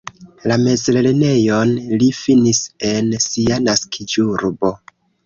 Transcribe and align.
La 0.51 0.55
mezlernejon 0.59 1.73
li 2.03 2.07
finis 2.21 2.63
en 2.93 3.13
sia 3.27 3.61
naskiĝurbo. 3.67 4.73